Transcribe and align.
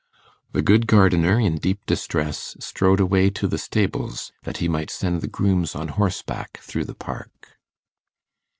The 0.53 0.63
good 0.63 0.87
gardener, 0.87 1.39
in 1.39 1.57
deep 1.59 1.85
distress, 1.85 2.57
strode 2.59 2.99
away 2.99 3.29
to 3.37 3.47
the 3.47 3.59
stables 3.59 4.31
that 4.45 4.57
he 4.57 4.67
might 4.67 4.89
send 4.89 5.21
the 5.21 5.27
grooms 5.27 5.75
on 5.75 5.89
horseback 5.89 6.57
through 6.63 6.85
the 6.85 6.95
park. 6.95 7.59